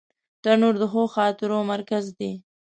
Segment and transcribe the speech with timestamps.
[0.43, 2.31] تنور د ښو خاطرو مرکز دی